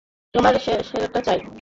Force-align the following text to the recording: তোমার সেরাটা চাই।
তোমার 0.33 0.53
সেরাটা 0.83 1.19
চাই। 1.21 1.41